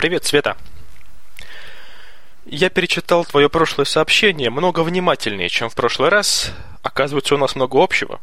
[0.00, 0.56] Привет, Света.
[2.46, 6.52] Я перечитал твое прошлое сообщение много внимательнее, чем в прошлый раз.
[6.82, 8.18] Оказывается, у нас много общего.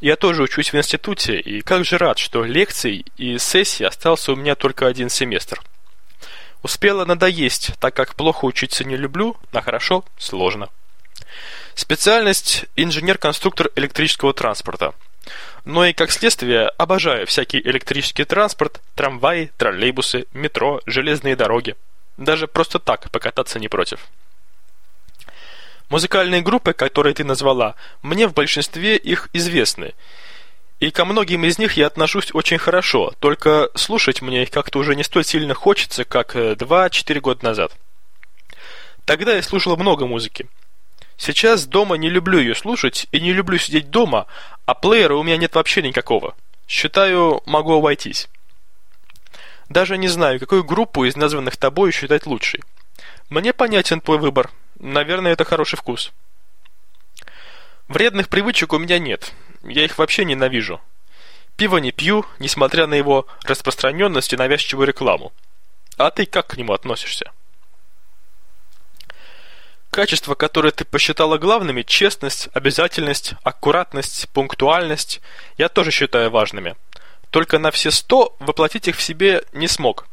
[0.00, 4.36] Я тоже учусь в институте, и как же рад, что лекций и сессий остался у
[4.36, 5.60] меня только один семестр.
[6.62, 10.68] Успела надоесть, так как плохо учиться не люблю, а хорошо– сложно.
[11.74, 14.94] Специальность– инженер-конструктор электрического транспорта.
[15.64, 21.76] Но и как следствие обожаю всякий электрический транспорт, трамваи, троллейбусы, метро, железные дороги.
[22.16, 24.06] Даже просто так покататься не против.
[25.88, 29.94] Музыкальные группы, которые ты назвала, мне в большинстве их известны.
[30.80, 34.94] И ко многим из них я отношусь очень хорошо, только слушать мне их как-то уже
[34.94, 37.72] не столь сильно хочется, как 2-4 э, года назад.
[39.04, 40.46] Тогда я слушал много музыки.
[41.18, 44.26] Сейчас дома не люблю ее слушать и не люблю сидеть дома,
[44.66, 46.34] а плеера у меня нет вообще никакого.
[46.68, 48.28] Считаю, могу обойтись.
[49.68, 52.62] Даже не знаю, какую группу из названных тобой считать лучшей.
[53.28, 54.50] Мне понятен твой выбор.
[54.78, 56.12] Наверное, это хороший вкус.
[57.88, 59.32] Вредных привычек у меня нет.
[59.64, 60.80] Я их вообще ненавижу.
[61.56, 65.32] Пиво не пью, несмотря на его распространенность и навязчивую рекламу.
[65.96, 67.32] А ты как к нему относишься?
[69.98, 75.20] Качества, которые ты посчитала главными, честность, обязательность, аккуратность, пунктуальность,
[75.56, 76.76] я тоже считаю важными.
[77.30, 80.06] Только на все сто воплотить их в себе не смог.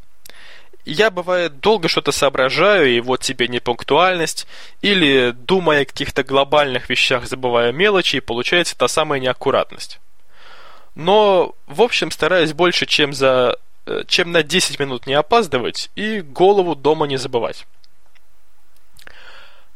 [0.84, 4.48] Я, бывает, долго что-то соображаю, и вот тебе непунктуальность,
[4.82, 10.00] или, думая о каких-то глобальных вещах, забывая мелочи, и получается та самая неаккуратность.
[10.96, 13.56] Но, в общем, стараюсь больше, чем, за,
[13.86, 17.66] э, чем на 10 минут не опаздывать, и голову дома не забывать.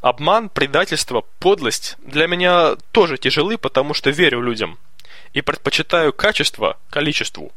[0.01, 4.79] Обман, предательство, подлость для меня тоже тяжелы, потому что верю людям
[5.35, 7.53] и предпочитаю качество количеству.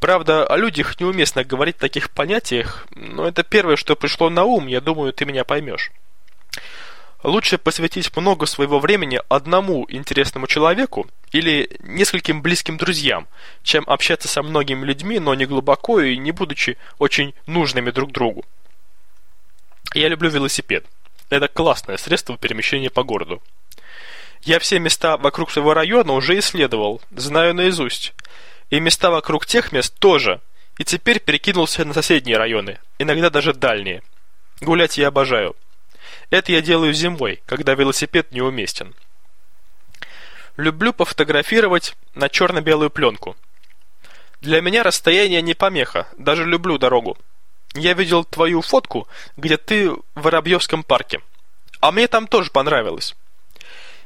[0.00, 4.66] Правда, о людях неуместно говорить в таких понятиях, но это первое, что пришло на ум,
[4.66, 5.92] я думаю, ты меня поймешь.
[7.22, 13.28] Лучше посвятить много своего времени одному интересному человеку или нескольким близким друзьям,
[13.62, 18.44] чем общаться со многими людьми, но не глубоко и не будучи очень нужными друг другу.
[19.94, 20.84] Я люблю велосипед.
[21.34, 23.42] Это классное средство перемещения по городу.
[24.42, 28.14] Я все места вокруг своего района уже исследовал, знаю наизусть.
[28.70, 30.40] И места вокруг тех мест тоже.
[30.78, 34.04] И теперь перекинулся на соседние районы, иногда даже дальние.
[34.60, 35.56] Гулять я обожаю.
[36.30, 38.94] Это я делаю зимой, когда велосипед неуместен.
[40.56, 43.36] Люблю пофотографировать на черно-белую пленку.
[44.40, 47.18] Для меня расстояние не помеха, даже люблю дорогу.
[47.74, 51.20] Я видел твою фотку, где ты в Воробьевском парке.
[51.80, 53.14] А мне там тоже понравилось.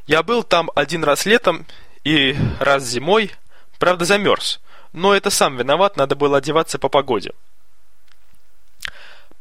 [0.07, 1.67] Я был там один раз летом
[2.03, 3.33] и раз зимой,
[3.79, 4.61] правда замерз,
[4.93, 7.33] но это сам виноват, надо было одеваться по погоде.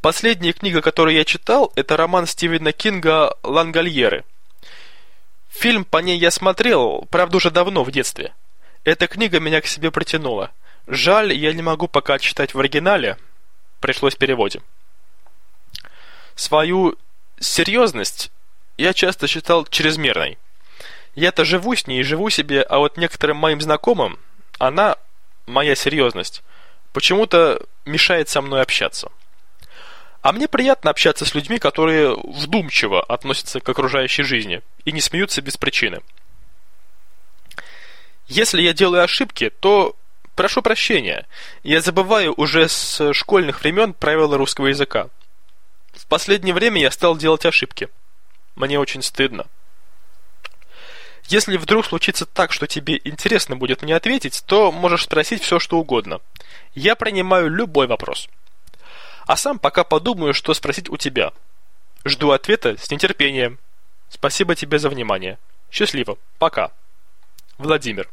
[0.01, 4.25] Последняя книга, которую я читал, это роман Стивена Кинга «Лангольеры».
[5.49, 8.33] Фильм по ней я смотрел, правда уже давно, в детстве.
[8.83, 10.51] Эта книга меня к себе притянула.
[10.85, 13.17] Жаль, я не могу пока читать в оригинале,
[13.79, 14.61] пришлось в переводе.
[16.35, 16.97] Свою
[17.39, 18.31] серьезность
[18.77, 20.37] я часто считал чрезмерной.
[21.15, 24.19] Я-то живу с ней и живу себе, а вот некоторым моим знакомым
[24.59, 24.97] она,
[25.47, 26.43] моя серьезность,
[26.93, 29.11] почему-то мешает со мной общаться.
[30.21, 35.41] А мне приятно общаться с людьми, которые вдумчиво относятся к окружающей жизни и не смеются
[35.41, 36.01] без причины.
[38.27, 39.95] Если я делаю ошибки, то
[40.37, 41.25] прошу прощения.
[41.63, 45.09] Я забываю уже с школьных времен правила русского языка.
[45.93, 47.89] В последнее время я стал делать ошибки.
[48.55, 49.47] Мне очень стыдно.
[51.25, 55.77] Если вдруг случится так, что тебе интересно будет мне ответить, то можешь спросить все, что
[55.77, 56.21] угодно.
[56.73, 58.29] Я принимаю любой вопрос.
[59.25, 61.33] А сам пока подумаю, что спросить у тебя.
[62.05, 63.59] Жду ответа с нетерпением.
[64.09, 65.37] Спасибо тебе за внимание.
[65.69, 66.17] Счастливо.
[66.37, 66.71] Пока.
[67.57, 68.07] Владимир.